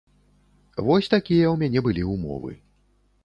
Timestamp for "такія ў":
1.15-1.55